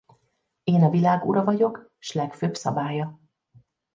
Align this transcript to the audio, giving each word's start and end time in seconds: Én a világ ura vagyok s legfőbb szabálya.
Én 0.63 0.83
a 0.83 0.89
világ 0.89 1.25
ura 1.27 1.43
vagyok 1.43 1.91
s 1.99 2.11
legfőbb 2.11 2.55
szabálya. 2.55 3.19